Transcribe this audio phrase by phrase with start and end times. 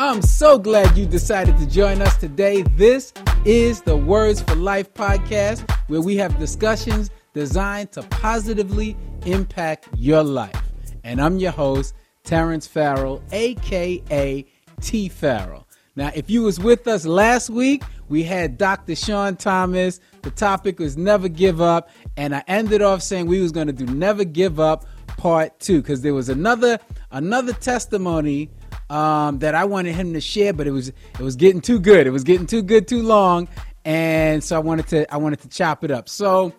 [0.00, 2.62] I'm so glad you decided to join us today.
[2.76, 3.12] This
[3.44, 8.96] is the Words for Life podcast, where we have discussions designed to positively
[9.26, 10.62] impact your life.
[11.02, 14.46] And I'm your host, Terrence Farrell, aka
[14.80, 15.66] T Farrell.
[15.96, 18.94] Now, if you was with us last week, we had Dr.
[18.94, 19.98] Sean Thomas.
[20.28, 21.88] The topic was never give up,
[22.18, 24.84] and I ended off saying we was going to do never give up
[25.16, 26.78] part two because there was another
[27.10, 28.50] another testimony
[28.90, 32.06] um, that I wanted him to share, but it was it was getting too good.
[32.06, 33.48] It was getting too good too long,
[33.86, 36.10] and so I wanted to I wanted to chop it up.
[36.10, 36.52] So,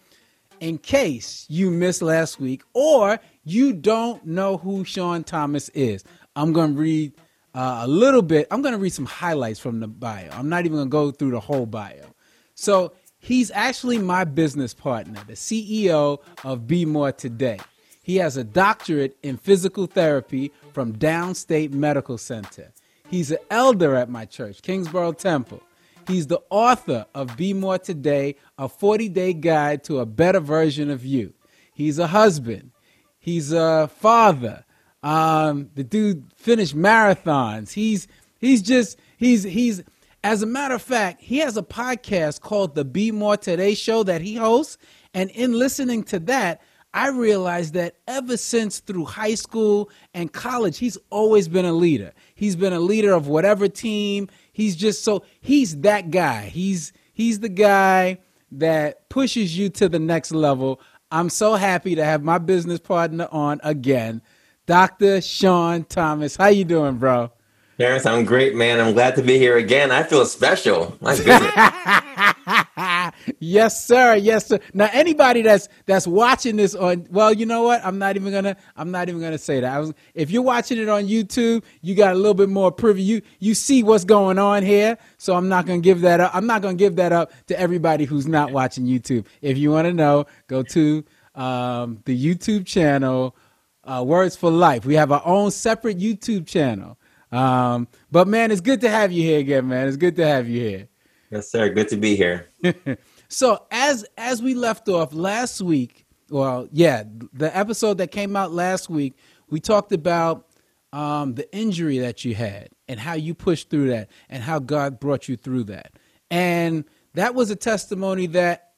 [0.59, 6.03] in case you missed last week or you don't know who Sean Thomas is,
[6.35, 7.13] I'm going to read
[7.53, 8.47] uh, a little bit.
[8.49, 10.27] I'm going to read some highlights from the bio.
[10.31, 12.15] I'm not even going to go through the whole bio.
[12.55, 17.59] So he's actually my business partner, the CEO of Be More Today.
[18.01, 22.71] He has a doctorate in physical therapy from Downstate Medical Center.
[23.09, 25.61] He's an elder at my church, Kingsborough Temple.
[26.07, 30.89] He's the author of Be More Today, a 40 day guide to a better version
[30.89, 31.33] of you.
[31.73, 32.71] He's a husband.
[33.19, 34.65] He's a father.
[35.03, 37.73] Um, the dude finished marathons.
[37.73, 38.07] He's
[38.39, 39.83] he's just he's he's
[40.23, 44.03] as a matter of fact, he has a podcast called the Be More Today show
[44.03, 44.77] that he hosts.
[45.13, 46.61] And in listening to that,
[46.93, 52.13] I realized that ever since through high school and college, he's always been a leader.
[52.35, 54.27] He's been a leader of whatever team.
[54.51, 56.45] He's just so he's that guy.
[56.45, 58.19] He's he's the guy
[58.51, 60.81] that pushes you to the next level.
[61.11, 64.21] I'm so happy to have my business partner on again.
[64.65, 65.21] Dr.
[65.21, 66.35] Sean Thomas.
[66.35, 67.31] How you doing, bro?
[67.79, 68.81] Terrence, I'm great, man.
[68.81, 69.89] I'm glad to be here again.
[69.89, 70.97] I feel special.
[70.99, 73.13] My goodness.
[73.39, 74.15] yes, sir.
[74.15, 74.59] Yes, sir.
[74.73, 77.79] Now, anybody that's that's watching this on, well, you know what?
[77.85, 78.57] I'm not even gonna.
[78.75, 79.77] I'm not even gonna say that.
[79.77, 83.01] Was, if you're watching it on YouTube, you got a little bit more privy.
[83.01, 84.97] You you see what's going on here.
[85.17, 86.35] So I'm not gonna give that up.
[86.35, 89.25] I'm not gonna give that up to everybody who's not watching YouTube.
[89.41, 93.37] If you want to know, go to um, the YouTube channel
[93.85, 94.85] uh, Words for Life.
[94.85, 96.98] We have our own separate YouTube channel.
[97.31, 99.87] Um, but man, it's good to have you here again, man.
[99.87, 100.87] It's good to have you here.
[101.31, 101.69] Yes, sir.
[101.69, 102.47] Good to be here.
[103.27, 107.03] so as as we left off last week, well, yeah,
[107.33, 109.15] the episode that came out last week,
[109.49, 110.47] we talked about
[110.91, 114.99] um, the injury that you had and how you pushed through that and how God
[114.99, 115.93] brought you through that.
[116.31, 118.69] And that was a testimony that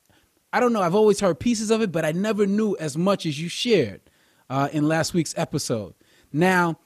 [0.54, 3.26] I don't know, I've always heard pieces of it, but I never knew as much
[3.26, 4.02] as you shared
[4.50, 5.94] uh, in last week's episode.
[6.34, 6.78] Now,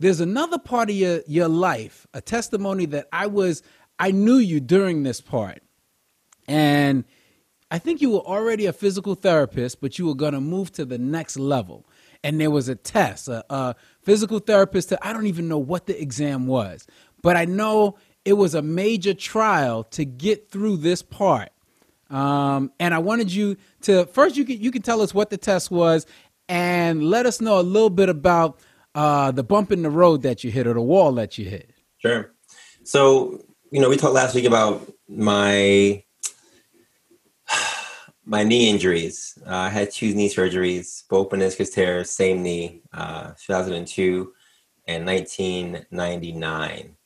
[0.00, 3.62] there's another part of your, your life, a testimony that I was,
[3.98, 5.62] I knew you during this part.
[6.48, 7.04] And
[7.70, 10.86] I think you were already a physical therapist, but you were going to move to
[10.86, 11.86] the next level.
[12.24, 14.92] And there was a test, a, a physical therapist.
[15.02, 16.86] I don't even know what the exam was,
[17.22, 21.50] but I know it was a major trial to get through this part.
[22.08, 25.36] Um, and I wanted you to first you can you can tell us what the
[25.36, 26.06] test was,
[26.48, 28.58] and let us know a little bit about
[28.94, 31.72] uh, the bump in the road that you hit or the wall that you hit.
[31.98, 32.32] Sure.
[32.84, 36.02] So, you know, we talked last week about my
[38.24, 39.38] my knee injuries.
[39.46, 44.32] Uh, I had two knee surgeries, both meniscus tears, same knee, uh, 2002
[44.86, 46.96] and 1999.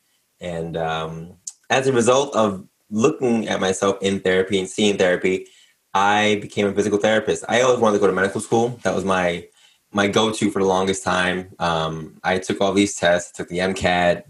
[0.41, 1.35] And um,
[1.71, 5.47] as a result of looking at myself in therapy and seeing therapy,
[5.93, 7.45] I became a physical therapist.
[7.49, 8.81] I always wanted to go to medical school.
[8.83, 9.49] That was my
[9.95, 11.53] my go-to for the longest time.
[11.59, 14.25] Um, I took all these tests, took the MCAT,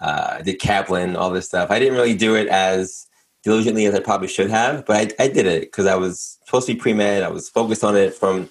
[0.00, 1.70] uh, did Kaplan, all this stuff.
[1.70, 3.06] I didn't really do it as
[3.44, 6.66] diligently as I probably should have, but I, I did it because I was supposed
[6.66, 7.22] to be pre-med.
[7.22, 8.50] I was focused on it from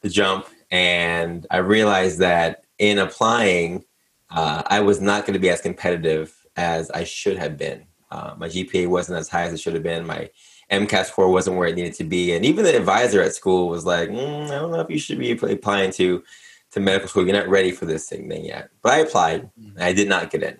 [0.00, 3.84] the jump, and I realized that in applying,
[4.30, 7.86] uh, I was not going to be as competitive as I should have been.
[8.10, 10.06] Uh, my GPA wasn't as high as it should have been.
[10.06, 10.30] My
[10.72, 13.84] MCAT score wasn't where it needed to be, and even the advisor at school was
[13.84, 16.24] like, mm, "I don't know if you should be applying to
[16.72, 17.24] to medical school.
[17.24, 19.76] You're not ready for this thing, thing yet." But I applied, mm-hmm.
[19.76, 20.58] and I did not get in.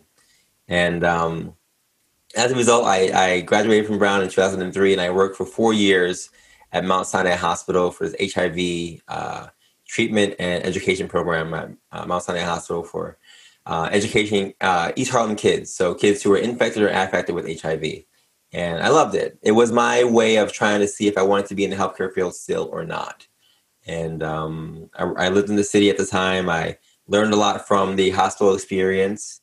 [0.68, 1.54] And um,
[2.36, 5.72] as a result, I, I, graduated from Brown in 2003, and I worked for four
[5.72, 6.30] years
[6.72, 9.48] at Mount Sinai Hospital for this HIV uh,
[9.86, 13.18] treatment and education program at uh, Mount Sinai Hospital for
[13.66, 18.04] uh, educating uh, East Harlem kids, so kids who were infected or affected with HIV
[18.52, 19.38] and I loved it.
[19.42, 21.76] It was my way of trying to see if I wanted to be in the
[21.76, 23.26] healthcare field still or not.
[23.86, 26.48] And um, I, I, lived in the city at the time.
[26.48, 26.76] I
[27.08, 29.40] learned a lot from the hospital experience.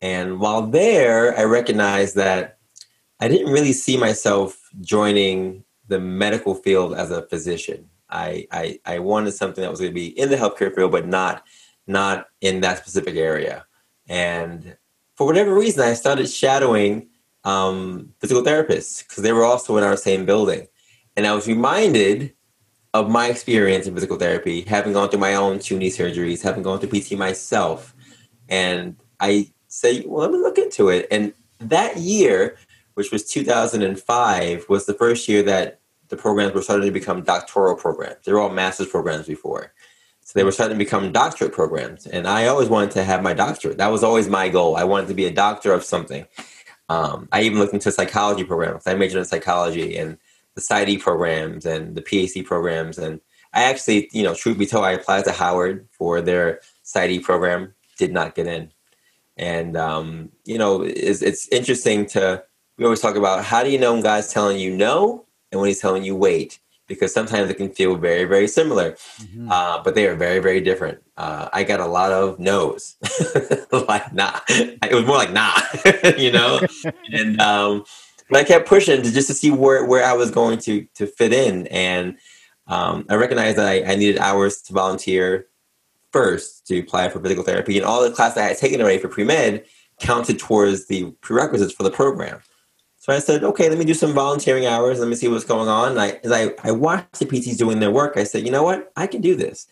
[0.00, 2.58] And while there, I recognized that
[3.18, 7.88] I didn't really see myself joining the medical field as a physician.
[8.08, 11.06] I, I, I wanted something that was going to be in the healthcare field, but
[11.06, 11.44] not
[11.86, 13.66] not in that specific area.
[14.08, 14.76] And
[15.16, 17.09] for whatever reason, I started shadowing
[17.44, 20.66] um, physical therapists because they were also in our same building.
[21.16, 22.34] And I was reminded
[22.92, 26.62] of my experience in physical therapy, having gone through my own two knee surgeries, having
[26.62, 27.94] gone through PT myself.
[28.48, 31.06] And I say, well, let me look into it.
[31.10, 32.56] And that year,
[32.94, 37.76] which was 2005, was the first year that the programs were starting to become doctoral
[37.76, 38.24] programs.
[38.24, 39.72] They were all master's programs before.
[40.22, 42.06] So they were starting to become doctorate programs.
[42.06, 43.78] And I always wanted to have my doctorate.
[43.78, 44.76] That was always my goal.
[44.76, 46.26] I wanted to be a doctor of something.
[46.90, 48.84] Um, I even looked into psychology programs.
[48.84, 50.18] I majored in psychology and
[50.56, 52.98] the PsyD programs and the PhD programs.
[52.98, 53.20] And
[53.54, 57.74] I actually, you know, truth be told, I applied to Howard for their PsyD program,
[57.96, 58.72] did not get in.
[59.36, 62.42] And, um, you know, it's, it's interesting to,
[62.76, 65.68] we always talk about how do you know when God's telling you no and when
[65.68, 66.58] he's telling you wait?
[66.90, 69.50] Because sometimes it can feel very, very similar, mm-hmm.
[69.50, 70.98] uh, but they are very, very different.
[71.16, 72.96] Uh, I got a lot of no's,
[73.72, 74.40] like nah.
[74.48, 75.54] It was more like nah,
[76.18, 76.60] you know.
[77.12, 77.84] and um,
[78.28, 81.06] but I kept pushing to just to see where where I was going to to
[81.06, 82.18] fit in, and
[82.66, 85.48] um, I recognized that I, I, needed hours to volunteer
[86.12, 89.08] first to apply for physical therapy, and all the classes I had taken already for
[89.08, 89.64] pre med
[90.00, 92.40] counted towards the prerequisites for the program.
[93.00, 95.00] So I said, okay, let me do some volunteering hours.
[95.00, 95.92] Let me see what's going on.
[95.92, 98.62] And I, as I, I watched the PTs doing their work, I said, you know
[98.62, 98.92] what?
[98.94, 99.66] I can do this.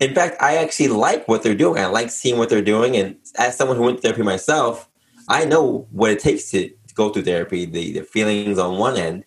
[0.00, 1.82] In fact, I actually like what they're doing.
[1.82, 2.96] I like seeing what they're doing.
[2.96, 4.88] And as someone who went to therapy myself,
[5.28, 9.24] I know what it takes to go through therapy, the, the feelings on one end,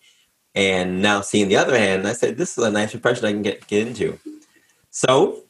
[0.56, 3.42] and now seeing the other hand, I said, this is a nice profession I can
[3.42, 4.18] get, get into.
[4.90, 5.44] So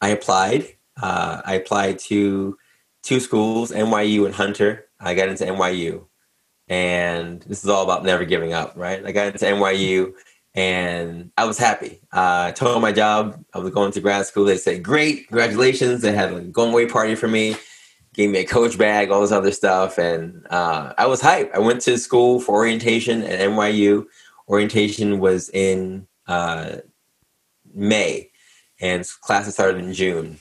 [0.00, 0.66] I applied.
[1.00, 2.58] Uh, I applied to
[3.04, 4.86] two schools, NYU and Hunter.
[4.98, 6.06] I got into NYU.
[6.68, 9.04] And this is all about never giving up, right?
[9.04, 10.12] I got into NYU
[10.54, 12.00] and I was happy.
[12.12, 14.44] Uh, I told my job I was going to grad school.
[14.44, 16.02] They said, Great, congratulations.
[16.02, 17.56] They had a going away party for me
[18.18, 21.54] gave me a coach bag, all this other stuff, and uh, I was hyped.
[21.54, 24.06] I went to school for orientation at NYU.
[24.48, 26.78] Orientation was in uh,
[27.72, 28.32] May,
[28.80, 30.40] and classes started in June.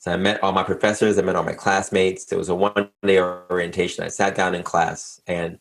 [0.00, 2.32] So I met all my professors, I met all my classmates.
[2.32, 4.04] It was a one day orientation.
[4.04, 5.58] I sat down in class, and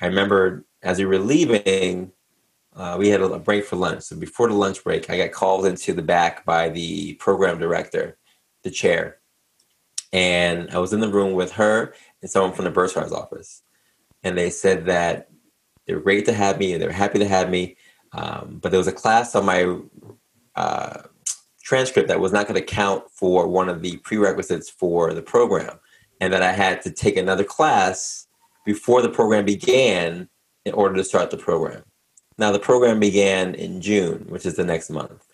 [0.00, 2.12] I remember as we were leaving,
[2.74, 4.04] uh, we had a break for lunch.
[4.04, 8.16] So before the lunch break, I got called into the back by the program director,
[8.62, 9.20] the chair
[10.12, 13.62] and I was in the room with her and someone from the bursar's office,
[14.22, 15.28] and they said that
[15.86, 17.76] they're great to have me and they're happy to have me,
[18.12, 19.78] um, but there was a class on my
[20.56, 21.02] uh,
[21.70, 25.78] transcript that was not going to count for one of the prerequisites for the program,
[26.20, 28.26] and that I had to take another class
[28.64, 30.28] before the program began
[30.64, 31.84] in order to start the program.
[32.38, 35.24] Now the program began in June, which is the next month.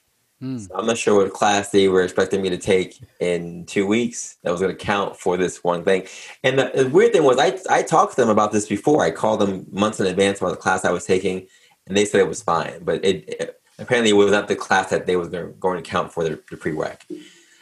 [0.41, 0.59] Hmm.
[0.59, 4.37] So I'm not sure what class they were expecting me to take in two weeks
[4.43, 6.07] that was going to count for this one thing.
[6.45, 9.03] And the, the, weird thing was, I, I talked to them about this before.
[9.03, 11.47] I called them months in advance about the class I was taking,
[11.87, 12.85] and they said it was fine.
[12.85, 16.13] But it, it apparently it was not the class that they was going to count
[16.13, 16.99] for the, the prereq.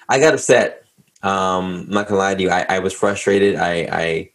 [0.09, 0.85] I got upset.
[1.23, 2.51] Um, I'm not gonna lie to you.
[2.51, 3.57] I, I was frustrated.
[3.57, 4.31] I, I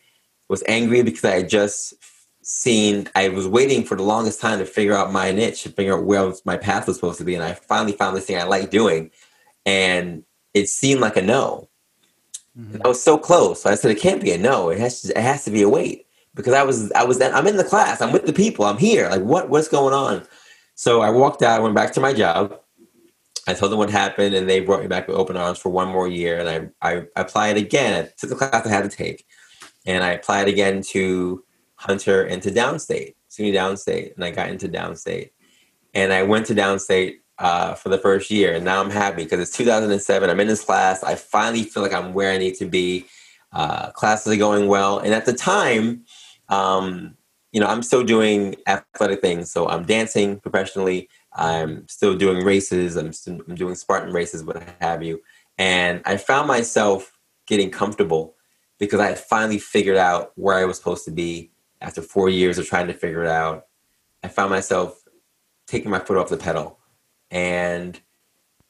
[0.48, 1.94] was angry because I had just
[2.42, 5.96] seen I was waiting for the longest time to figure out my niche to figure
[5.96, 8.44] out where my path was supposed to be and I finally found this thing I
[8.44, 9.12] like doing
[9.68, 10.24] and
[10.56, 11.70] it seemed like a no.
[12.58, 12.82] Mm-hmm.
[12.84, 13.62] I was so close.
[13.62, 14.70] So I said it can't be a no.
[14.70, 17.46] It has to, it has to be a wait because I was I was I'm
[17.46, 18.02] in the class.
[18.02, 18.66] I'm with the people.
[18.66, 19.08] I'm here.
[19.10, 20.26] Like what what's going on?
[20.80, 22.58] So I walked out, went back to my job.
[23.46, 25.90] I told them what happened and they brought me back with open arms for one
[25.90, 28.06] more year and I I applied again.
[28.06, 29.26] I took the class I had to take
[29.86, 31.44] and I applied again to
[31.76, 35.32] Hunter and to downstate, SUNY downstate, and I got into downstate.
[35.94, 39.42] And I went to downstate uh, for the first year, and now I'm happy because
[39.42, 40.30] it's 2007.
[40.30, 41.04] I'm in this class.
[41.04, 43.06] I finally feel like I'm where I need to be.
[43.52, 46.06] Uh, classes are going well, and at the time,
[46.48, 47.18] um,
[47.52, 49.52] you know, I'm still doing athletic things.
[49.52, 51.10] So I'm dancing professionally.
[51.34, 52.96] I'm still doing races.
[52.96, 55.22] I'm, still, I'm doing Spartan races, what have you.
[55.58, 58.36] And I found myself getting comfortable
[58.78, 61.52] because I had finally figured out where I was supposed to be
[61.82, 63.68] after four years of trying to figure it out,
[64.24, 65.02] I found myself
[65.68, 66.80] taking my foot off the pedal.
[67.32, 68.00] And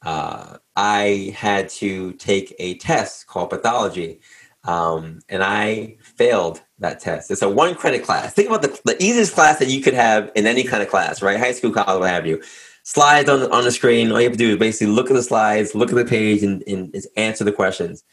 [0.02, 4.20] uh, I had to take a test called pathology.
[4.64, 7.30] Um, and I failed that test.
[7.30, 8.34] It's a one credit class.
[8.34, 11.22] Think about the, the easiest class that you could have in any kind of class,
[11.22, 11.38] right?
[11.38, 12.42] High school, college, what have you.
[12.82, 14.12] Slides on the, on the screen.
[14.12, 16.42] All you have to do is basically look at the slides, look at the page,
[16.42, 18.04] and, and answer the questions.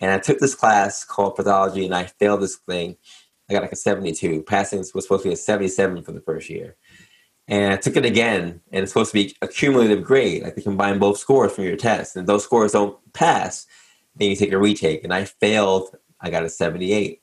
[0.00, 2.96] And I took this class called pathology, and I failed this thing.
[3.48, 4.42] I got like a 72.
[4.42, 6.76] Passing was supposed to be a 77 for the first year.
[7.48, 10.42] And I took it again, and it's supposed to be a cumulative grade.
[10.42, 13.66] Like they combine both scores from your test, and those scores don't pass,
[14.16, 15.04] then you take a retake.
[15.04, 15.96] And I failed.
[16.20, 17.20] I got a 78,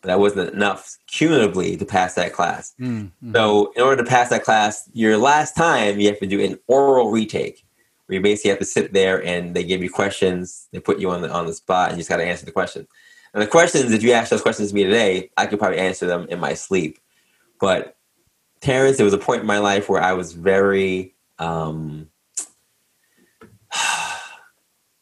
[0.00, 2.74] but that wasn't enough cumulatively to pass that class.
[2.80, 3.34] Mm-hmm.
[3.34, 6.58] So, in order to pass that class, your last time you have to do an
[6.66, 7.64] oral retake,
[8.06, 10.68] where you basically have to sit there and they give you questions.
[10.72, 12.52] They put you on the on the spot, and you just got to answer the
[12.52, 12.86] question.
[13.34, 16.06] And the questions, if you ask those questions to me today, I could probably answer
[16.06, 16.98] them in my sleep.
[17.60, 17.96] But
[18.62, 22.08] Terrence, there was a point in my life where I was very um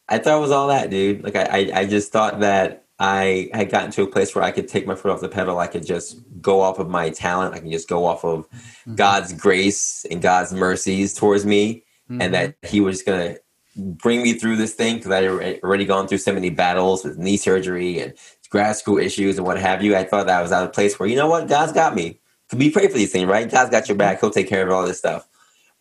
[0.09, 1.25] I thought it was all that, dude.
[1.25, 4.53] Like I, I, I just thought that I had gotten to a place where I
[4.53, 5.59] could take my foot off the pedal.
[5.59, 7.55] I could just go off of my talent.
[7.55, 8.95] I can just go off of mm-hmm.
[8.95, 12.23] God's grace and God's mercies towards me, mm-hmm.
[12.23, 13.37] and that He was just gonna
[13.77, 17.19] bring me through this thing because I had already gone through so many battles with
[17.19, 18.15] knee surgery and
[18.49, 19.97] grad school issues and what have you.
[19.97, 22.21] I thought that I was at a place where you know what, God's got me.
[22.49, 23.51] Could we pray for these things, right?
[23.51, 24.21] God's got your back.
[24.21, 25.29] He'll take care of all this stuff.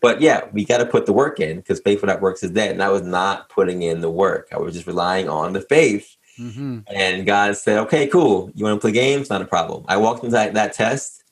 [0.06, 2.70] But yeah, we got to put the work in because faith without works is dead.
[2.70, 4.48] And I was not putting in the work.
[4.52, 6.16] I was just relying on the faith.
[6.40, 6.82] Mm-hmm.
[6.86, 8.52] And God said, okay, cool.
[8.54, 9.32] You want to play games?
[9.32, 9.84] Not a problem.
[9.88, 11.24] I walked into that, test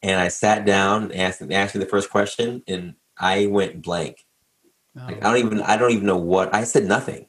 [0.00, 4.24] and I sat down and asked, asked me the first question and I went blank.
[4.96, 5.04] Oh.
[5.04, 7.26] Like, I don't even I don't even know what I said nothing.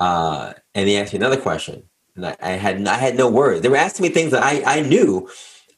[0.00, 1.82] Uh, and he asked me another question,
[2.16, 3.60] and I, I, had I had no words.
[3.60, 5.28] They were asking me things that I I knew,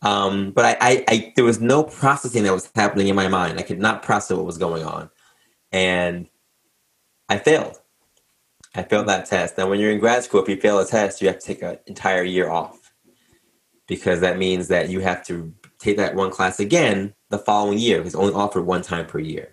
[0.02, 3.58] um, but I, I, I there was no processing that was happening in my mind.
[3.58, 5.10] I could not process what was going on,
[5.72, 6.28] and
[7.28, 7.80] I failed.
[8.74, 9.56] I failed that test.
[9.56, 11.62] Now, when you're in grad school, if you fail a test, you have to take
[11.62, 12.92] an entire year off
[13.86, 17.98] because that means that you have to take that one class again the following year
[17.98, 19.52] because it's only offered one time per year.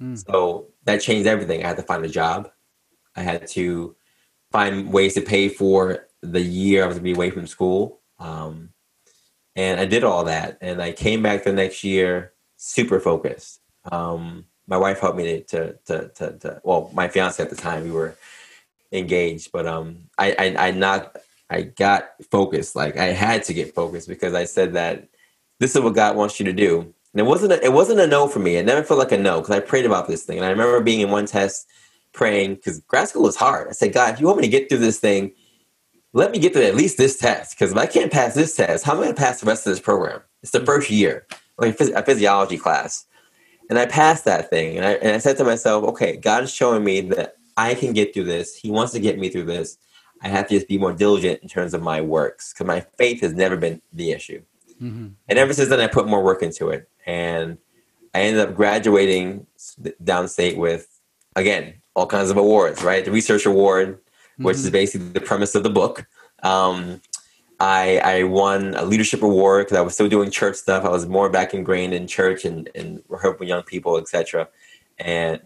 [0.00, 0.22] Mm.
[0.26, 1.64] So that changed everything.
[1.64, 2.50] I had to find a job.
[3.14, 3.94] I had to
[4.50, 8.00] find ways to pay for the year I was going to be away from school.
[8.18, 8.70] Um,
[9.56, 10.58] and I did all that.
[10.60, 13.60] And I came back the next year super focused.
[13.90, 17.84] Um, my wife helped me to, to, to, to, well, my fiance at the time,
[17.84, 18.16] we were
[18.92, 21.16] engaged, but um, I, I, I not,
[21.50, 22.74] I got focused.
[22.74, 25.08] Like I had to get focused because I said that
[25.60, 26.80] this is what God wants you to do.
[26.80, 28.56] And it wasn't a, it wasn't a no for me.
[28.56, 30.38] It never felt like a no because I prayed about this thing.
[30.38, 31.66] And I remember being in one test
[32.12, 33.68] praying because grad school was hard.
[33.68, 35.32] I said, God, if you want me to get through this thing,
[36.14, 37.54] let me get to at least this test.
[37.54, 39.66] Because if I can't pass this test, how am I going to pass the rest
[39.66, 40.22] of this program?
[40.42, 41.26] It's the first year,
[41.58, 43.04] like a physiology class.
[43.68, 44.76] And I passed that thing.
[44.76, 47.92] And I, and I said to myself, okay, God is showing me that I can
[47.92, 48.56] get through this.
[48.56, 49.76] He wants to get me through this.
[50.22, 53.20] I have to just be more diligent in terms of my works because my faith
[53.22, 54.42] has never been the issue.
[54.80, 55.08] Mm-hmm.
[55.28, 56.88] And ever since then, I put more work into it.
[57.06, 57.58] And
[58.14, 59.46] I ended up graduating
[60.02, 61.00] downstate with,
[61.34, 63.04] again, all kinds of awards, right?
[63.04, 63.98] The research award,
[64.38, 64.66] which mm-hmm.
[64.66, 66.06] is basically the premise of the book.
[66.42, 67.00] Um,
[67.60, 70.84] I, I won a leadership award because I was still doing church stuff.
[70.84, 74.48] I was more back ingrained in church and, and helping young people, etc.
[74.98, 75.40] And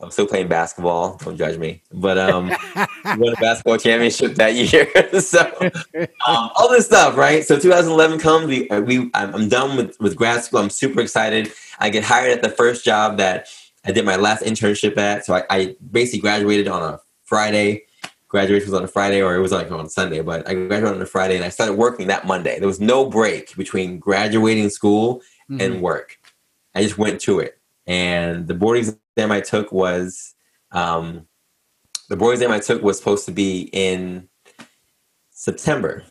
[0.00, 1.16] I'm still playing basketball.
[1.16, 2.48] Don't judge me, but um,
[3.04, 4.88] won a basketball championship that year.
[5.20, 5.40] so
[6.26, 7.44] um, all this stuff, right?
[7.44, 8.46] So 2011 comes.
[8.46, 10.60] We, uh, we I'm done with with grad school.
[10.60, 11.52] I'm super excited.
[11.78, 13.48] I get hired at the first job that
[13.84, 15.24] I did my last internship at.
[15.24, 17.84] So I, I basically graduated on a Friday.
[18.34, 20.20] Graduation was on a Friday, or it was like on Sunday.
[20.20, 22.58] But I graduated on a Friday, and I started working that Monday.
[22.58, 25.60] There was no break between graduating school mm-hmm.
[25.60, 26.18] and work.
[26.74, 30.34] I just went to it, and the board exam I took was
[30.72, 31.28] um,
[32.08, 34.28] the board exam I took was supposed to be in
[35.30, 36.02] September,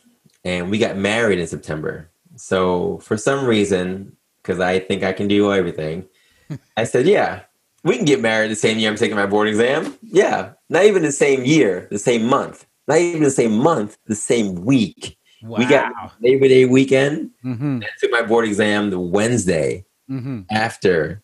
[0.46, 2.08] and we got married in September.
[2.36, 6.06] So for some reason, because I think I can do everything,
[6.78, 7.42] I said, "Yeah,
[7.82, 11.02] we can get married the same year I'm taking my board exam." Yeah, not even
[11.02, 15.16] the same year, the same month, not even the same month, the same week.
[15.42, 15.58] Wow.
[15.58, 17.30] We got Labor Day weekend.
[17.44, 17.80] Mm-hmm.
[17.82, 20.40] I took my board exam the Wednesday mm-hmm.
[20.50, 21.22] after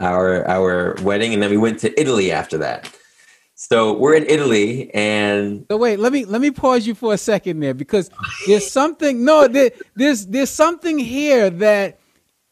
[0.00, 2.90] our our wedding, and then we went to Italy after that.
[3.54, 7.18] So we're in Italy, and so wait, let me let me pause you for a
[7.18, 8.10] second there because
[8.46, 9.24] there's something.
[9.24, 11.98] No, there, there's there's something here that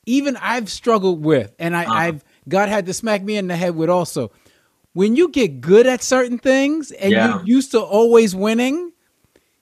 [0.05, 1.95] even I've struggled with, and I, uh-huh.
[1.95, 4.33] I've God had to smack me in the head with also.
[4.97, 7.37] When you get good at certain things and yeah.
[7.37, 8.93] you're used to always winning,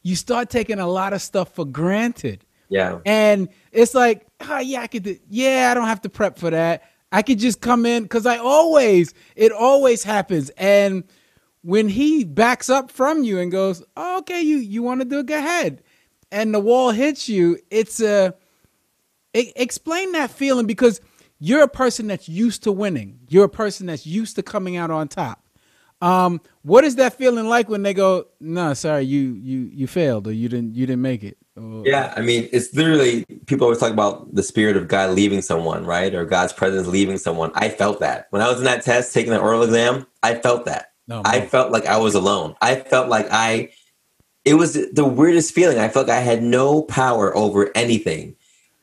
[0.05, 2.45] you start taking a lot of stuff for granted.
[2.69, 3.01] Yeah.
[3.05, 6.51] And it's like, oh yeah, I could do, yeah, I don't have to prep for
[6.51, 6.85] that.
[7.11, 10.51] I could just come in because I always, it always happens.
[10.51, 11.03] And
[11.63, 15.19] when he backs up from you and goes, oh, okay, you you want to do
[15.19, 15.83] it, go ahead.
[16.31, 18.37] And the wall hits you, it's a
[19.33, 21.01] it, explain that feeling because
[21.39, 23.21] you're a person that's used to winning.
[23.29, 25.45] You're a person that's used to coming out on top.
[26.01, 30.27] Um, what is that feeling like when they go, no, sorry, you you you failed
[30.27, 31.39] or you didn't you didn't make it?
[31.57, 35.87] Yeah, I mean, it's literally people always talk about the spirit of God leaving someone,
[35.87, 36.13] right?
[36.13, 37.53] Or God's presence leaving someone.
[37.55, 40.07] I felt that when I was in that test, taking the oral exam.
[40.23, 40.93] I felt that.
[41.07, 42.57] No, I felt like I was alone.
[42.61, 43.71] I felt like I.
[44.45, 45.79] It was the weirdest feeling.
[45.79, 48.37] I felt like I had no power over anything,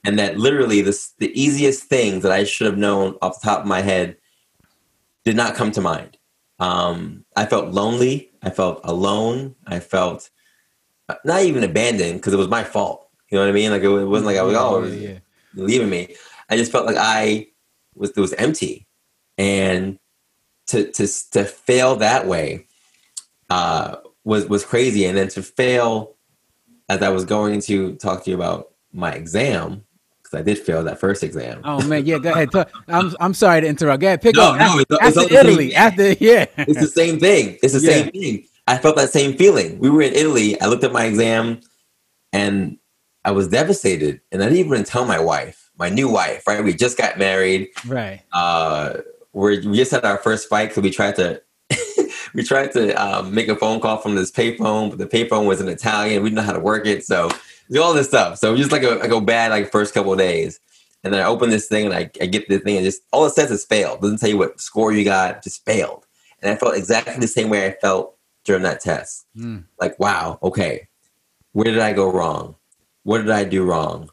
[0.04, 3.62] and that literally the the easiest things that I should have known off the top
[3.62, 4.18] of my head
[5.24, 6.18] did not come to mind.
[6.60, 8.32] Um, I felt lonely.
[8.44, 9.56] I felt alone.
[9.68, 10.30] I felt
[11.26, 13.08] not even abandoned because it was my fault.
[13.30, 13.72] You know what I mean?
[13.72, 15.20] Like it, wasn't like I was oh yeah,
[15.54, 16.16] leaving me.
[16.50, 17.48] I just felt like I
[17.96, 18.88] was it was empty,
[19.38, 20.00] and
[20.68, 22.68] to to to fail that way
[23.50, 25.06] uh, was was crazy.
[25.06, 26.16] And then to fail
[26.90, 29.84] as I was going to talk to you about my exam
[30.32, 31.62] because I did fail that first exam.
[31.64, 32.18] Oh man, yeah.
[32.18, 32.50] Go ahead.
[32.88, 34.02] I'm I'm sorry to interrupt.
[34.02, 34.22] Go ahead.
[34.22, 34.60] Pick no, up.
[34.60, 35.76] No, it's, after Italy.
[35.76, 37.58] After yeah, it's the same thing.
[37.62, 38.04] It's the yeah.
[38.04, 38.46] same thing.
[38.68, 39.80] I felt that same feeling.
[39.80, 40.60] We were in Italy.
[40.62, 41.62] I looked at my exam
[42.32, 42.78] and
[43.26, 44.22] I was devastated.
[44.32, 46.64] And I didn't even tell my wife, my new wife, right?
[46.64, 47.70] We just got married.
[47.86, 48.22] Right.
[48.32, 48.98] Uh,
[49.34, 51.42] we we just had our first fight because we tried to
[52.34, 55.62] we tried to um, make a phone call from this payphone, but the payphone was
[55.62, 56.24] in Italian.
[56.24, 57.30] We didn't know how to work it, so
[57.80, 58.38] all this stuff.
[58.38, 60.60] So just like a, like a bad like first couple days,
[61.04, 63.26] and then I open this thing and I, I get this thing and just all
[63.26, 64.02] it says is failed.
[64.02, 66.06] Doesn't tell you what score you got, just failed.
[66.42, 69.26] And I felt exactly the same way I felt during that test.
[69.38, 69.66] Mm.
[69.80, 70.88] Like, wow, okay,
[71.54, 72.56] where did I go wrong?
[73.04, 74.10] What did I do wrong?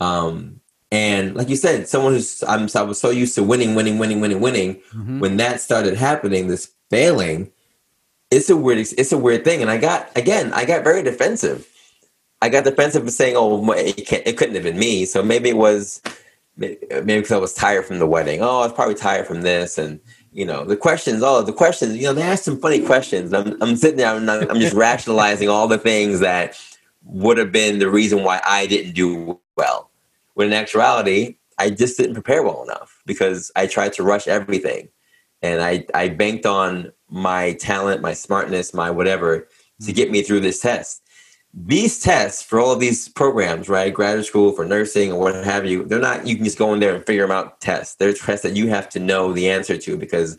[0.00, 0.60] Um,
[0.90, 4.20] and like you said, someone who's I'm I was so used to winning, winning, winning,
[4.20, 4.76] winning, winning.
[4.94, 5.20] Mm-hmm.
[5.20, 7.50] When that started happening, this failing,
[8.30, 9.62] it's a weird it's a weird thing.
[9.62, 11.68] And I got again, I got very defensive.
[12.42, 15.48] I got defensive for saying, "Oh, it, can't, it couldn't have been me." So maybe
[15.48, 16.02] it was
[16.56, 18.40] maybe because I was tired from the wedding.
[18.42, 20.00] Oh, I was probably tired from this, and
[20.36, 23.32] you know the questions oh the questions you know they asked some funny questions.
[23.32, 26.60] I'm, I'm sitting there I'm, I'm just rationalizing all the things that
[27.04, 29.90] would have been the reason why i didn't do well.
[30.34, 34.90] When in actuality i just didn't prepare well enough because i tried to rush everything.
[35.40, 39.48] And i i banked on my talent my smartness my whatever
[39.80, 39.94] to mm.
[39.94, 41.02] get me through this test
[41.64, 43.92] these tests for all of these programs, right?
[43.92, 46.80] Graduate school for nursing or what have you, they're not, you can just go in
[46.80, 47.94] there and figure them out tests.
[47.94, 50.38] They're tests that you have to know the answer to because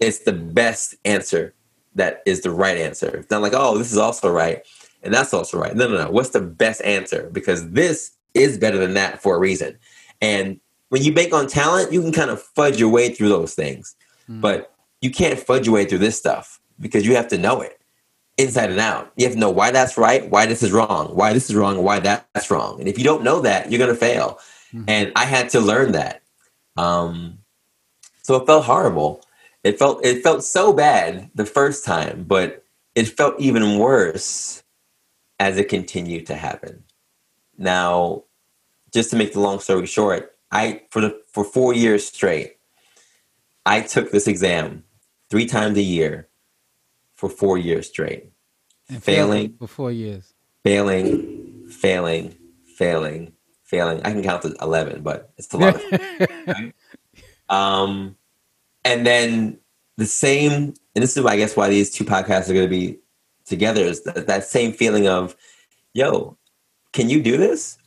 [0.00, 1.54] it's the best answer
[1.94, 3.18] that is the right answer.
[3.18, 4.64] It's not like, oh, this is also right
[5.04, 5.76] and that's also right.
[5.76, 6.10] No, no, no.
[6.10, 7.28] What's the best answer?
[7.30, 9.78] Because this is better than that for a reason.
[10.20, 13.54] And when you bank on talent, you can kind of fudge your way through those
[13.54, 13.94] things.
[14.28, 14.40] Mm.
[14.40, 17.78] But you can't fudge your way through this stuff because you have to know it
[18.36, 19.12] inside and out.
[19.16, 21.82] You have to know why that's right, why this is wrong, why this is wrong,
[21.82, 22.80] why that's wrong.
[22.80, 24.38] And if you don't know that, you're going to fail.
[24.72, 24.84] Mm-hmm.
[24.88, 26.22] And I had to learn that.
[26.76, 27.38] Um,
[28.22, 29.24] so it felt horrible.
[29.62, 34.62] It felt it felt so bad the first time, but it felt even worse
[35.38, 36.84] as it continued to happen.
[37.56, 38.24] Now,
[38.92, 42.58] just to make the long story short, I for the for 4 years straight,
[43.64, 44.84] I took this exam
[45.30, 46.28] 3 times a year
[47.14, 48.30] for four years straight.
[48.88, 50.34] And failing for four years.
[50.62, 52.36] Failing, failing,
[52.76, 53.32] failing,
[53.64, 54.00] failing.
[54.04, 55.80] I can count to eleven, but it's a lot.
[55.92, 56.74] right?
[57.48, 58.16] Um,
[58.84, 59.58] and then
[59.96, 62.98] the same, and this is, I guess, why these two podcasts are going to be
[63.44, 65.36] together is that, that same feeling of,
[65.92, 66.36] yo,
[66.92, 67.78] can you do this?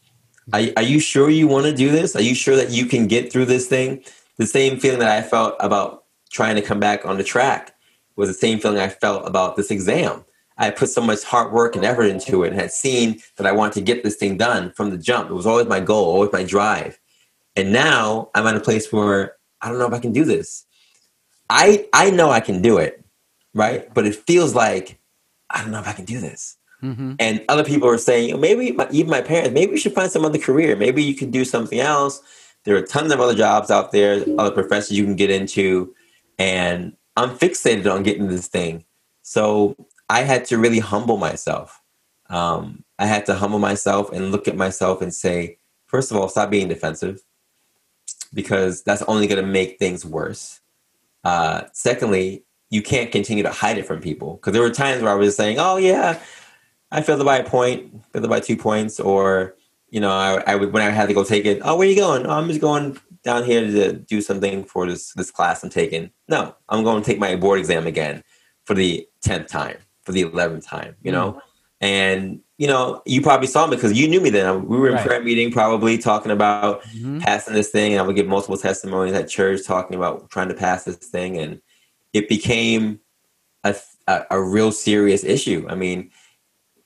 [0.53, 2.15] Are, are you sure you want to do this?
[2.15, 4.03] Are you sure that you can get through this thing?
[4.37, 7.73] The same feeling that I felt about trying to come back on the track
[8.17, 10.25] was the same feeling I felt about this exam.
[10.57, 13.51] I put so much hard work and effort into it and had seen that I
[13.51, 15.29] wanted to get this thing done from the jump.
[15.29, 16.99] It was always my goal, always my drive.
[17.55, 20.65] And now I'm at a place where I don't know if I can do this.
[21.49, 23.03] I I know I can do it,
[23.53, 23.93] right?
[23.93, 24.99] But it feels like
[25.49, 26.57] I don't know if I can do this.
[26.83, 27.13] Mm-hmm.
[27.19, 30.25] And other people are saying, maybe my, even my parents, maybe you should find some
[30.25, 30.75] other career.
[30.75, 32.21] Maybe you can do something else.
[32.65, 35.93] There are tons of other jobs out there, other professions you can get into.
[36.37, 38.85] And I'm fixated on getting this thing.
[39.23, 39.75] So
[40.09, 41.81] I had to really humble myself.
[42.29, 46.29] Um, I had to humble myself and look at myself and say, first of all,
[46.29, 47.21] stop being defensive
[48.33, 50.61] because that's only going to make things worse.
[51.23, 55.11] Uh, secondly, you can't continue to hide it from people because there were times where
[55.11, 56.19] I was saying, "Oh yeah,
[56.91, 59.55] I failed by a point, failed by two points," or
[59.89, 61.61] you know, I, I would when I had to go take it.
[61.63, 62.25] Oh, where are you going?
[62.25, 66.11] Oh, I'm just going down here to do something for this this class I'm taking.
[66.27, 68.23] No, I'm going to take my board exam again
[68.65, 70.95] for the tenth time, for the eleventh time.
[71.01, 71.41] You know, mm.
[71.81, 74.67] and you know, you probably saw me because you knew me then.
[74.67, 75.05] We were in right.
[75.05, 77.19] prayer meeting, probably talking about mm-hmm.
[77.19, 80.55] passing this thing, and I would give multiple testimonies at church talking about trying to
[80.55, 81.61] pass this thing, and
[82.13, 82.99] it became
[83.63, 83.75] a,
[84.07, 85.67] a, a real serious issue.
[85.69, 86.09] I mean,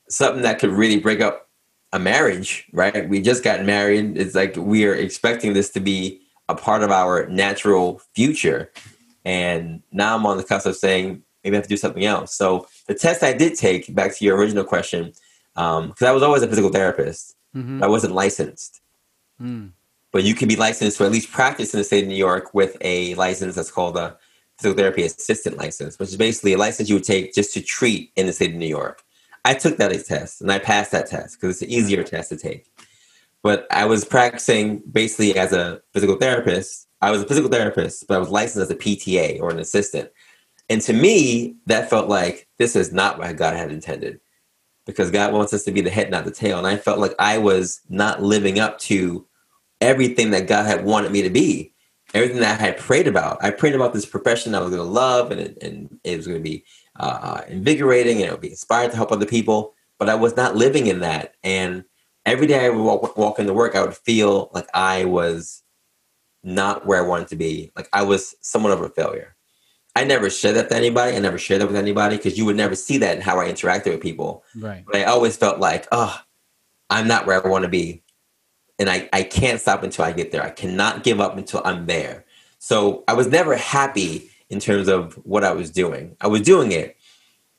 [0.09, 1.47] something that could really break up
[1.93, 3.08] a marriage, right?
[3.08, 4.17] We just got married.
[4.17, 8.71] It's like we are expecting this to be a part of our natural future.
[9.25, 12.34] And now I'm on the cusp of saying maybe I have to do something else.
[12.34, 15.13] So the test I did take, back to your original question,
[15.54, 17.84] because um, I was always a physical therapist, mm-hmm.
[17.84, 18.82] I wasn't licensed.
[19.41, 19.71] Mm.
[20.12, 22.54] But you can be licensed to at least practice in the state of New York
[22.54, 24.17] with a license that's called a
[24.58, 28.12] physical therapy assistant license, which is basically a license you would take just to treat
[28.15, 29.04] in the state of New York.
[29.43, 32.38] I took that test and I passed that test because it's an easier test to
[32.38, 32.65] take.
[33.43, 36.88] But I was practicing basically as a physical therapist.
[37.01, 40.12] I was a physical therapist, but I was licensed as a PTA or an assistant.
[40.69, 44.19] And to me, that felt like this is not what God had intended
[44.86, 46.58] because God wants us to be the head, not the tail.
[46.58, 49.25] And I felt like I was not living up to
[49.80, 51.73] everything that God had wanted me to be,
[52.13, 53.43] everything that I had prayed about.
[53.43, 56.27] I prayed about this profession I was going to love and it, and it was
[56.27, 56.63] going to be
[57.01, 59.73] uh, invigorating and it would be inspired to help other people.
[59.97, 61.35] But I was not living in that.
[61.43, 61.83] And
[62.25, 65.63] every day I would walk, walk into work, I would feel like I was
[66.43, 67.71] not where I wanted to be.
[67.75, 69.35] Like I was somewhat of a failure.
[69.95, 71.17] I never shared that to anybody.
[71.17, 73.47] I never shared that with anybody because you would never see that in how I
[73.47, 74.43] interacted with people.
[74.55, 74.83] Right.
[74.85, 76.17] But I always felt like, oh,
[76.89, 78.03] I'm not where I want to be.
[78.79, 80.43] And I, I can't stop until I get there.
[80.43, 82.25] I cannot give up until I'm there.
[82.57, 86.15] So I was never happy in terms of what I was doing.
[86.19, 86.97] I was doing it,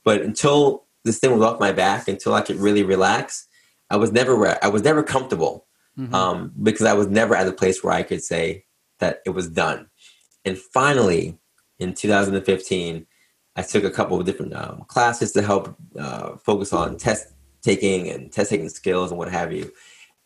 [0.04, 3.48] but until this thing was off my back, until I could really relax,
[3.90, 5.66] I was never I was never comfortable
[5.98, 6.14] mm-hmm.
[6.14, 8.66] um, because I was never at a place where I could say
[9.00, 9.88] that it was done.
[10.44, 11.38] And finally,
[11.78, 13.06] in 2015,
[13.56, 17.26] I took a couple of different um, classes to help uh, focus on test
[17.62, 19.72] taking and test taking skills and what have you.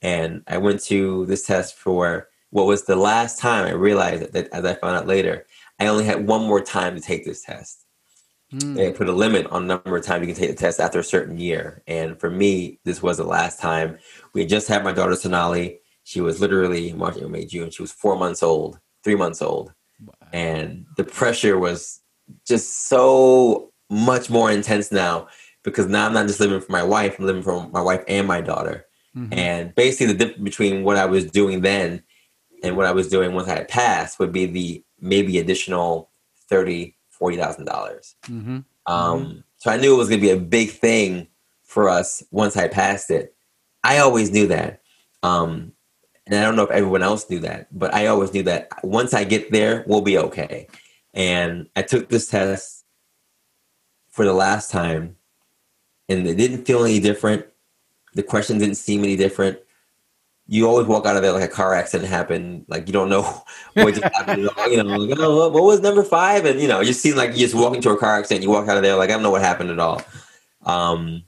[0.02, 4.48] And I went to this test for what was the last time I realized that,
[4.52, 5.46] as I found out later,
[5.79, 7.85] I only had one more time to take this test.
[8.53, 8.77] Mm.
[8.77, 11.01] They put a limit on the number of times you can take the test after
[11.01, 11.83] a certain year.
[11.87, 13.99] And for me, this was the last time.
[14.33, 15.81] We had just had my daughter Sonali.
[16.05, 17.71] She was literally March, April, May, June.
[17.71, 19.73] She was four months old, three months old.
[20.05, 20.29] Wow.
[20.33, 22.01] And the pressure was
[22.47, 25.29] just so much more intense now
[25.65, 28.29] because now I'm not just living for my wife, I'm living for my wife and
[28.29, 28.87] my daughter.
[29.17, 29.33] Mm-hmm.
[29.39, 32.03] And basically, the difference between what I was doing then
[32.62, 36.11] and what I was doing once I had passed would be the maybe additional
[36.49, 38.14] thirty forty thousand dollars.
[38.27, 38.59] Mm-hmm.
[38.87, 39.38] Um, mm-hmm.
[39.57, 41.29] So I knew it was going to be a big thing
[41.64, 43.35] for us once I passed it.
[43.83, 44.83] I always knew that,
[45.23, 45.73] um,
[46.27, 49.14] and I don't know if everyone else knew that, but I always knew that once
[49.14, 50.66] I get there, we'll be okay.
[51.14, 52.85] And I took this test
[54.11, 55.16] for the last time,
[56.09, 57.47] and it didn't feel any different.
[58.14, 59.59] The question didn't seem any different
[60.48, 62.64] you always walk out of there like a car accident happened.
[62.68, 63.22] Like you don't know
[63.74, 64.48] what just happened.
[64.68, 66.44] You know, like, oh, what was number five?
[66.44, 68.44] And you know, you seem like you just walk into a car accident.
[68.44, 70.02] You walk out of there like I don't know what happened at all.
[70.64, 71.24] Um,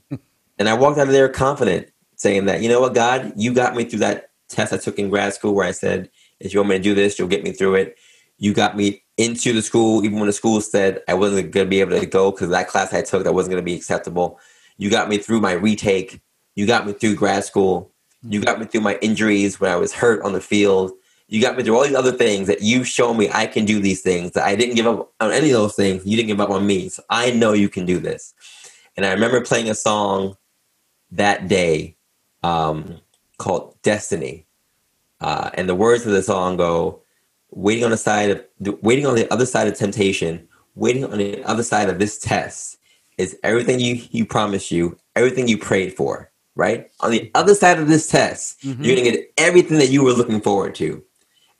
[0.57, 3.75] and I walked out of there confident, saying that you know what, God, you got
[3.75, 6.69] me through that test I took in grad school where I said, if you want
[6.69, 7.97] me to do this, you'll get me through it.
[8.37, 11.69] You got me into the school, even when the school said I wasn't going to
[11.69, 14.39] be able to go because that class I took that wasn't going to be acceptable.
[14.77, 16.21] You got me through my retake.
[16.55, 17.91] You got me through grad school
[18.23, 20.91] you got me through my injuries when I was hurt on the field.
[21.27, 23.79] You got me through all these other things that you show me I can do
[23.79, 24.31] these things.
[24.31, 26.05] That I didn't give up on any of those things.
[26.05, 26.89] You didn't give up on me.
[26.89, 28.33] So I know you can do this.
[28.97, 30.35] And I remember playing a song
[31.11, 31.95] that day
[32.43, 32.99] um,
[33.37, 34.45] called Destiny.
[35.21, 37.01] Uh, and the words of the song go,
[37.51, 38.45] waiting on the side of
[38.81, 42.77] waiting on the other side of temptation, waiting on the other side of this test
[43.17, 46.28] is everything you you promised you, everything you prayed for
[46.59, 46.91] right?
[46.99, 48.83] On the other side of this test, mm-hmm.
[48.83, 51.01] you're gonna get everything that you were looking forward to.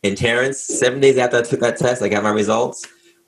[0.04, 2.86] And Terrence, seven days after I took that test, I got my results.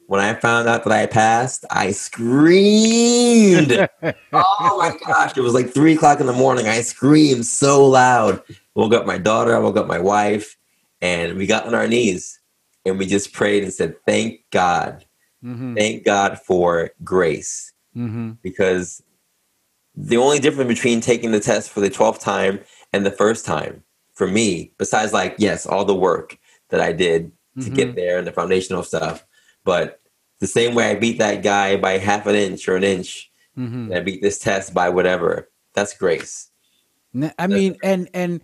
[0.07, 3.71] When I found out that I passed, I screamed.
[4.33, 5.37] oh my gosh.
[5.37, 6.67] It was like three o'clock in the morning.
[6.67, 8.43] I screamed so loud.
[8.75, 10.57] Woke up my daughter, I woke up my wife,
[11.01, 12.41] and we got on our knees
[12.85, 15.05] and we just prayed and said, Thank God.
[15.43, 15.75] Mm-hmm.
[15.75, 17.71] Thank God for grace.
[17.95, 18.31] Mm-hmm.
[18.41, 19.01] Because
[20.01, 22.59] the only difference between taking the test for the 12th time
[22.91, 23.83] and the first time
[24.13, 26.37] for me, besides like, yes, all the work
[26.69, 27.73] that I did to mm-hmm.
[27.73, 29.25] get there and the foundational stuff,
[29.63, 30.01] but
[30.39, 33.93] the same way I beat that guy by half an inch or an inch, mm-hmm.
[33.93, 35.49] I beat this test by whatever.
[35.73, 36.49] That's grace.
[37.37, 38.41] I mean, and and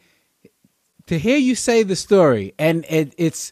[1.07, 3.51] to hear you say the story, and it, it's,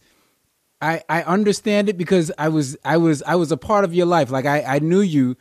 [0.81, 4.05] I I understand it because I was I was I was a part of your
[4.05, 4.29] life.
[4.29, 5.37] Like I I knew you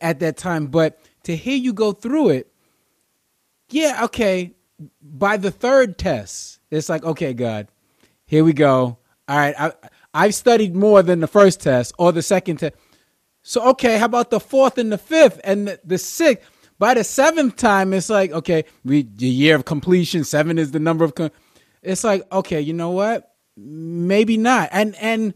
[0.00, 2.50] at that time, but to hear you go through it,
[3.68, 4.54] yeah, okay.
[5.02, 7.68] By the third test, it's like, okay, God,
[8.24, 8.96] here we go.
[9.28, 9.72] All right, I
[10.14, 12.76] I've studied more than the first test or the second test.
[13.42, 16.48] So okay, how about the fourth and the fifth and the, the sixth?
[16.78, 20.80] By the seventh time, it's like, okay, we the year of completion, seven is the
[20.80, 21.14] number of.
[21.14, 21.30] Com-
[21.82, 23.34] it's like, okay, you know what?
[23.54, 24.70] Maybe not.
[24.72, 25.34] And and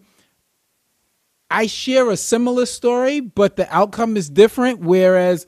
[1.51, 4.81] I share a similar story, but the outcome is different.
[4.81, 5.47] Whereas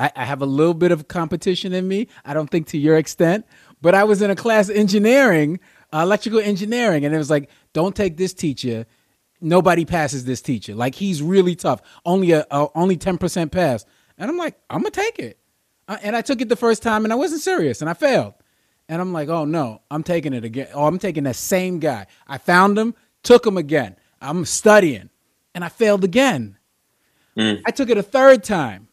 [0.00, 2.08] I, I have a little bit of competition in me.
[2.24, 3.46] I don't think to your extent,
[3.80, 5.60] but I was in a class engineering,
[5.92, 8.86] uh, electrical engineering, and it was like, don't take this teacher
[9.40, 10.74] nobody passes this teacher.
[10.74, 11.80] Like he's really tough.
[12.04, 13.84] Only a, a only ten percent pass,
[14.18, 15.38] and I'm like, I'm gonna take it.
[15.88, 18.34] Uh, and I took it the first time, and I wasn't serious, and I failed.
[18.88, 20.68] And I'm like, oh no, I'm taking it again.
[20.74, 22.06] Oh, I'm taking that same guy.
[22.26, 23.96] I found him, took him again.
[24.20, 25.10] I'm studying,
[25.54, 26.58] and I failed again.
[27.36, 27.62] Mm.
[27.64, 28.88] I took it a third time,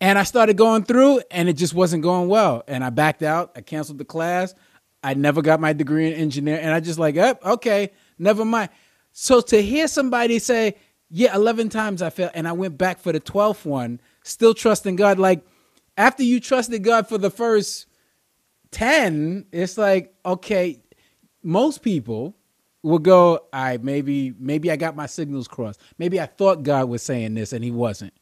[0.00, 2.62] and I started going through, and it just wasn't going well.
[2.68, 3.52] And I backed out.
[3.56, 4.54] I canceled the class.
[5.02, 8.70] I never got my degree in engineering, and I just like, oh, okay, never mind.
[9.12, 10.76] So to hear somebody say,
[11.10, 14.96] yeah, 11 times I failed, and I went back for the 12th one, still trusting
[14.96, 15.44] God, like
[15.96, 17.86] after you trusted God for the first
[18.72, 20.82] 10, it's like, okay,
[21.42, 22.36] most people
[22.82, 25.80] will go, all right, maybe, maybe I got my signals crossed.
[25.98, 28.12] Maybe I thought God was saying this and he wasn't.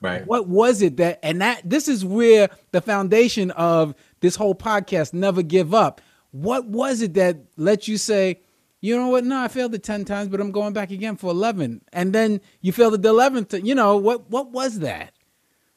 [0.00, 0.26] Right.
[0.26, 5.12] What was it that, and that, this is where the foundation of this whole podcast,
[5.12, 6.00] Never Give Up.
[6.30, 8.40] What was it that let you say,
[8.80, 9.24] you know what?
[9.24, 11.82] No, I failed it 10 times, but I'm going back again for 11.
[11.92, 13.64] And then you failed it the 11th.
[13.64, 15.12] You know, what what was that?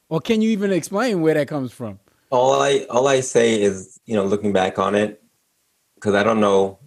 [0.09, 1.99] Or can you even explain where that comes from?
[2.29, 5.21] All I all I say is, you know, looking back on it
[5.99, 6.79] cuz I don't know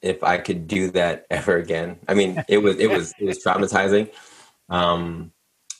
[0.00, 1.98] if I could do that ever again.
[2.06, 4.12] I mean, it was it was it was traumatizing.
[4.68, 5.32] Um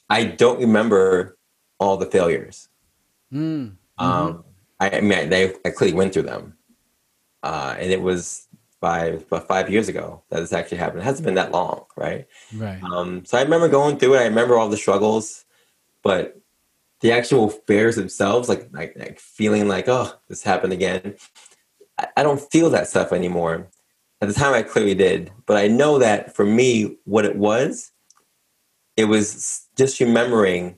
[0.09, 1.37] I don't remember
[1.79, 2.69] all the failures.
[3.33, 3.77] Mm.
[3.99, 4.45] Um
[4.79, 6.55] I, I mean, I, I clearly went through them.
[7.43, 8.47] Uh, and it was
[8.81, 11.01] five about five years ago that this actually happened.
[11.01, 12.27] It hasn't been that long, right?
[12.55, 12.83] Right.
[12.83, 14.21] Um, so I remember going through it.
[14.21, 15.45] I remember all the struggles,
[16.03, 16.41] but
[17.01, 21.15] the actual fears themselves, like like, like feeling like, oh, this happened again.
[21.99, 23.69] I, I don't feel that stuff anymore.
[24.21, 27.93] At the time, I clearly did, but I know that for me, what it was,
[28.97, 30.77] it was just remembering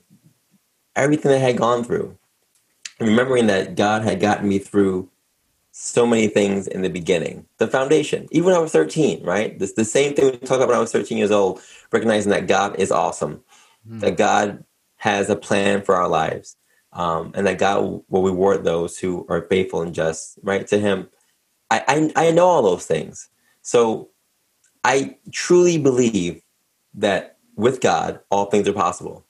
[0.97, 2.19] everything I had gone through,
[3.01, 5.09] remembering that God had gotten me through
[5.71, 7.47] so many things in the beginning.
[7.59, 9.57] The foundation, even when I was 13, right?
[9.57, 11.61] This the same thing we talked about when I was 13 years old,
[11.93, 13.45] recognizing that God is awesome,
[13.89, 14.01] mm.
[14.01, 14.65] that God
[14.97, 16.57] has a plan for our lives,
[16.93, 20.67] um, and that God will reward those who are faithful and just, right?
[20.67, 21.09] To Him,
[21.71, 23.29] I, I, I know all those things.
[23.63, 24.11] So
[24.83, 26.43] I truly believe
[26.95, 29.27] that with God, all things are possible.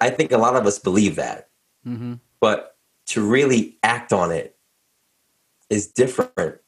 [0.00, 1.50] I think a lot of us believe that,
[1.86, 2.14] mm-hmm.
[2.40, 2.76] but
[3.08, 4.56] to really act on it
[5.68, 6.58] is different.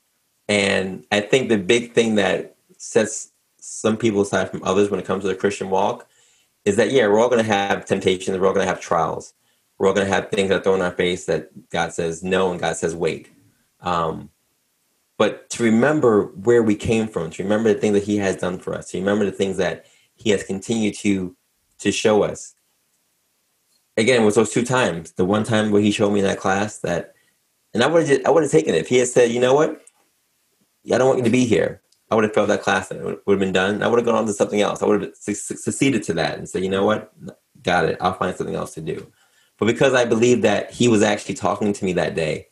[0.47, 5.07] And I think the big thing that sets some people aside from others when it
[5.07, 6.07] comes to the Christian walk
[6.67, 9.33] is that, yeah, we're all going to have temptations, we're all going to have trials,
[9.79, 12.23] we're all going to have things that are thrown in our face that God says
[12.23, 13.31] no and God says wait.
[13.81, 14.29] Um,
[15.17, 18.59] but to remember where we came from, to remember the things that He has done
[18.59, 19.87] for us, to remember the things that
[20.25, 21.37] He has continued to
[21.79, 22.55] to show us.
[23.97, 25.13] Again, was those two times.
[25.13, 27.15] The one time where He showed me in that class that
[27.75, 29.53] and I would have I would have taken it if he had said, you know
[29.53, 29.83] what,
[30.93, 31.83] I don't want you to be here.
[32.11, 33.83] I would have failed that class and it would have been done.
[33.83, 34.83] I would have gone on to something else.
[34.83, 37.13] I would have succeeded to that and said, you know what,
[37.63, 37.99] got it.
[38.01, 39.11] I'll find something else to do.
[39.59, 42.49] But because I believe that he was actually talking to me that day,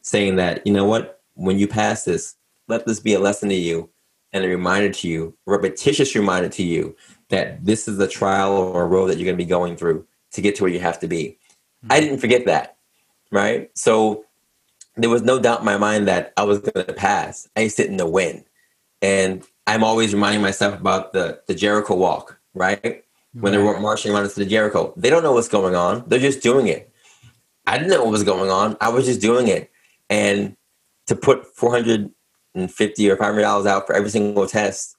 [0.00, 2.36] saying that, you know what, when you pass this,
[2.68, 3.90] let this be a lesson to you
[4.32, 6.96] and a reminder to you, a repetitious reminder to you
[7.28, 10.06] that this is a trial or a road that you're going to be going through
[10.32, 11.38] to get to where you have to be.
[11.84, 11.92] Mm-hmm.
[11.92, 12.76] I didn't forget that,
[13.30, 13.70] right?
[13.74, 14.24] So
[14.96, 17.48] there was no doubt in my mind that I was going to pass.
[17.56, 18.44] I just didn't know when.
[19.00, 23.04] And I'm always reminding myself about the, the Jericho walk, right?
[23.32, 24.92] When they're marching around to the Jericho.
[24.96, 26.04] They don't know what's going on.
[26.06, 26.92] They're just doing it.
[27.66, 28.76] I didn't know what was going on.
[28.80, 29.70] I was just doing it.
[30.10, 30.56] And
[31.06, 31.46] to put
[32.54, 34.96] 450 or $500 out for every single test,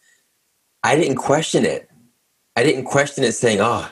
[0.84, 1.90] I didn't question it.
[2.56, 3.90] I didn't question it saying, oh,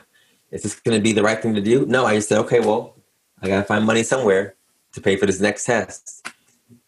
[0.52, 1.86] is this going to be the right thing to do?
[1.86, 2.96] No, I just said, okay, well,
[3.42, 4.56] I got to find money somewhere
[4.94, 6.28] to pay for this next test.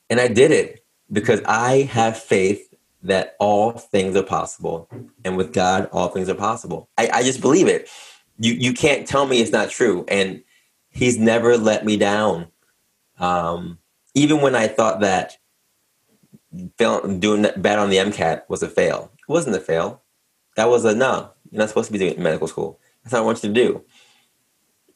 [0.09, 4.89] And I did it because I have faith that all things are possible.
[5.23, 6.89] And with God, all things are possible.
[6.97, 7.89] I, I just believe it.
[8.39, 10.05] You, you can't tell me it's not true.
[10.07, 10.43] And
[10.89, 12.47] He's never let me down.
[13.17, 13.79] Um,
[14.13, 15.37] even when I thought that
[16.77, 20.01] doing that bad on the MCAT was a fail, it wasn't a fail.
[20.55, 21.31] That was a no.
[21.51, 22.79] You're not supposed to be doing medical school.
[23.03, 23.85] That's not what I want you to do.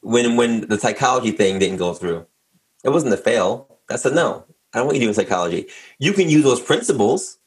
[0.00, 2.26] When when the psychology thing didn't go through,
[2.84, 3.78] it wasn't a fail.
[3.88, 4.44] That's a no.
[4.72, 5.66] I don't want you doing psychology.
[5.98, 7.38] You can use those principles.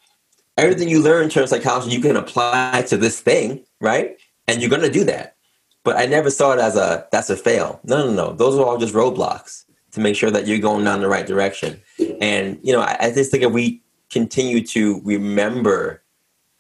[0.58, 4.18] Everything you learn in terms of psychology, you can apply to this thing, right?
[4.48, 5.38] And you're going to do that.
[5.84, 7.80] but I never saw it as a that's a fail.
[7.84, 8.34] No, no, no.
[8.34, 11.82] Those are all just roadblocks to make sure that you're going down the right direction.
[12.20, 16.04] And you know, I, I just think if we continue to remember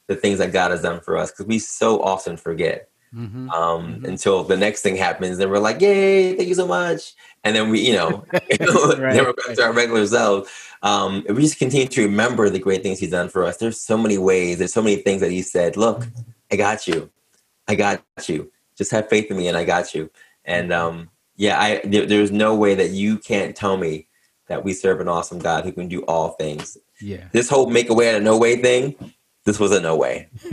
[0.07, 2.87] the things that God has done for us, because we so often forget.
[3.13, 3.49] Mm-hmm.
[3.49, 4.05] Um, mm-hmm.
[4.05, 6.33] until the next thing happens, and we're like, "Yay!
[6.33, 9.73] Thank you so much!" And then we, you know, right, then we're back to our
[9.73, 10.49] regular selves.
[10.81, 13.81] Um, if we just continue to remember the great things He's done for us, there's
[13.81, 14.59] so many ways.
[14.59, 15.75] There's so many things that He said.
[15.75, 16.07] Look,
[16.53, 17.11] I got you.
[17.67, 18.49] I got you.
[18.77, 20.09] Just have faith in me, and I got you.
[20.45, 24.07] And um, yeah, I there, there's no way that you can't tell me
[24.47, 26.77] that we serve an awesome God who can do all things.
[27.01, 27.25] Yeah.
[27.31, 28.95] This whole make a way out of no way thing,
[29.45, 30.29] this was a no way.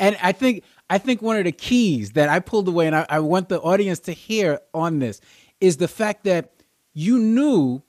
[0.00, 3.06] and I think I think one of the keys that I pulled away, and I,
[3.08, 5.20] I want the audience to hear on this,
[5.60, 6.52] is the fact that
[6.92, 7.82] you knew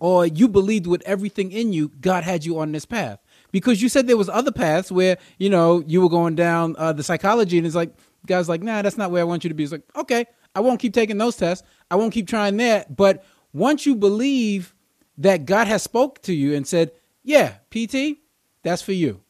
[0.00, 3.20] or you believed with everything in you, God had you on this path.
[3.52, 6.92] Because you said there was other paths where, you know, you were going down uh,
[6.92, 7.94] the psychology and it's like,
[8.26, 9.62] God's like, nah, that's not where I want you to be.
[9.62, 11.66] It's like, okay, I won't keep taking those tests.
[11.90, 12.96] I won't keep trying that.
[12.96, 14.74] But once you believe
[15.18, 18.18] that God has spoke to you and said, yeah, PT,
[18.62, 19.20] that's for you.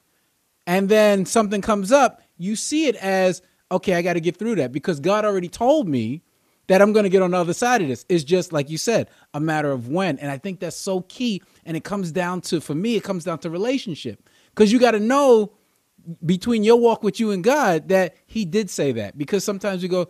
[0.67, 4.57] And then something comes up, you see it as, okay, I got to get through
[4.57, 6.23] that because God already told me
[6.69, 8.05] that I'm going to get on the other side of this.
[8.09, 10.19] It's just, like you said, a matter of when.
[10.21, 11.43] And I think that's so key.
[11.65, 14.93] And it comes down to, for me, it comes down to relationship because you got
[14.93, 15.53] to know
[16.25, 19.19] between your walk with you and God that He did say that.
[19.19, 20.09] Because sometimes you go,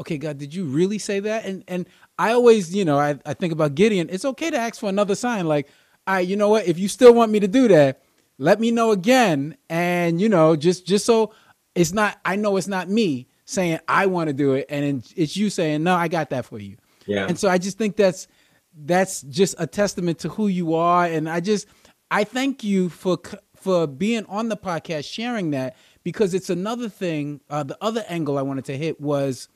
[0.00, 1.44] okay, God, did you really say that?
[1.46, 1.86] And and
[2.18, 4.08] I always, you know, I, I think about Gideon.
[4.10, 5.46] It's okay to ask for another sign.
[5.46, 5.68] Like,
[6.06, 6.66] all right, you know what?
[6.66, 8.02] If you still want me to do that,
[8.38, 9.56] let me know again.
[9.68, 11.32] And you know, just just so
[11.74, 15.36] it's not I know it's not me saying I want to do it and it's
[15.36, 16.76] you saying no, I got that for you.
[17.06, 17.26] Yeah.
[17.26, 18.26] And so I just think that's
[18.74, 21.66] that's just a testament to who you are and I just
[22.10, 23.18] I thank you for
[23.56, 28.38] for being on the podcast sharing that because it's another thing uh, the other angle
[28.38, 29.48] I wanted to hit was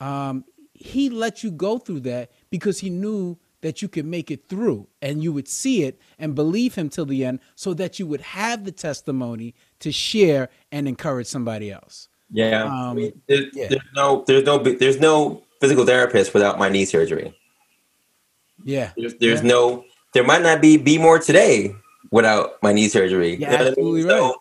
[0.00, 4.48] um, he let you go through that because he knew that you could make it
[4.48, 8.06] through and you would see it and believe him till the end so that you
[8.06, 12.08] would have the testimony to share and encourage somebody else.
[12.30, 12.64] Yeah.
[12.64, 13.68] Um, I mean, there's, yeah.
[13.68, 17.34] there's, no there's no there's no physical therapist without my knee surgery.
[18.64, 18.92] Yeah.
[18.96, 19.48] There's, there's yeah.
[19.48, 21.74] no there might not be be more today
[22.10, 23.36] without my knee surgery.
[23.36, 24.22] Yeah, you know absolutely I mean?
[24.22, 24.34] right.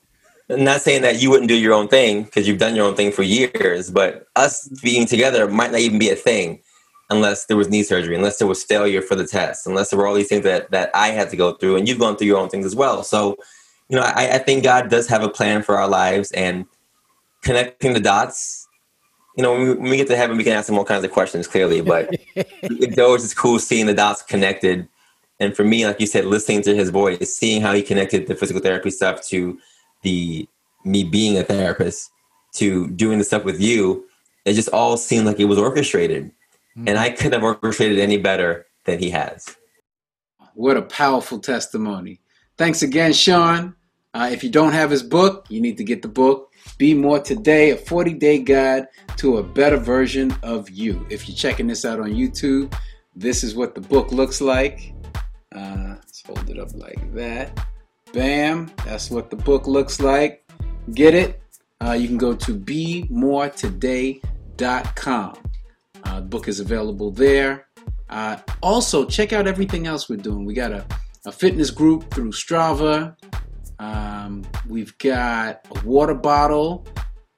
[0.50, 2.96] I'm not saying that you wouldn't do your own thing because you've done your own
[2.96, 6.62] thing for years, but us being together might not even be a thing
[7.10, 10.08] unless there was knee surgery, unless there was failure for the test, unless there were
[10.08, 12.38] all these things that that I had to go through, and you've gone through your
[12.38, 13.04] own things as well.
[13.04, 13.38] So,
[13.90, 16.66] you know, I, I think God does have a plan for our lives, and
[17.42, 18.68] connecting the dots.
[19.38, 21.04] You know, when we, when we get to heaven, we can ask him all kinds
[21.04, 24.88] of questions, clearly, but it's always just cool seeing the dots connected.
[25.40, 28.34] And for me, like you said, listening to his voice, seeing how he connected the
[28.34, 29.60] physical therapy stuff to
[30.02, 30.48] the
[30.84, 32.10] me being a therapist
[32.56, 34.04] to doing the stuff with you,
[34.46, 36.32] it just all seemed like it was orchestrated
[36.86, 39.56] And I couldn't have orchestrated any better than he has.
[40.54, 42.20] What a powerful testimony.
[42.58, 43.76] Thanks again, Sean.
[44.14, 46.52] Uh, if you don't have his book, you need to get the book.
[46.78, 48.88] Be More Today, a 40 day guide
[49.18, 51.06] to a better version of you.
[51.10, 52.74] If you're checking this out on YouTube,
[53.16, 54.94] this is what the book looks like.
[55.56, 57.66] Uh, let's hold it up like that.
[58.14, 60.50] Bam, that's what the book looks like.
[60.94, 61.42] Get it?
[61.82, 65.38] Uh, you can go to be more bemoretoday.com.
[66.08, 67.68] Uh, book is available there.
[68.10, 70.46] Uh, also, check out everything else we're doing.
[70.46, 70.86] We got a,
[71.26, 73.16] a fitness group through Strava.
[73.80, 76.88] Um, we've got a water bottle,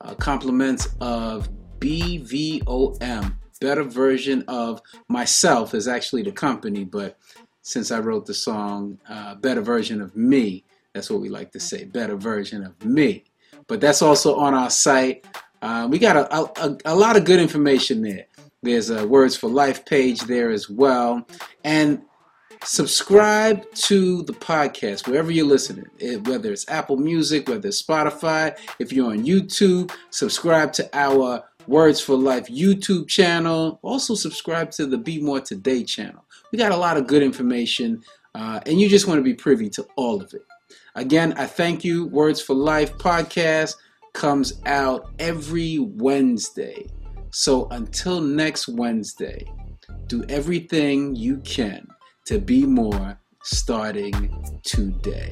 [0.02, 7.18] uh, compliments of BVOM, better version of myself is actually the company, but
[7.62, 11.60] since I wrote the song, uh, better version of me, that's what we like to
[11.60, 13.26] say, better version of me.
[13.68, 15.26] But that's also on our site.
[15.62, 18.26] Uh, we got a, a, a lot of good information there.
[18.62, 21.26] There's a Words for Life page there as well.
[21.64, 22.02] And
[22.64, 25.86] subscribe to the podcast wherever you're listening,
[26.26, 28.58] whether it's Apple Music, whether it's Spotify.
[28.78, 33.80] If you're on YouTube, subscribe to our Words for Life YouTube channel.
[33.82, 36.26] Also, subscribe to the Be More Today channel.
[36.52, 38.04] We got a lot of good information,
[38.36, 40.46] uh, and you just want to be privy to all of it.
[40.96, 42.08] Again, I thank you.
[42.08, 43.76] Words for Life podcast
[44.12, 46.88] comes out every Wednesday.
[47.32, 49.46] So until next Wednesday,
[50.08, 51.88] do everything you can
[52.26, 55.32] to be more starting today.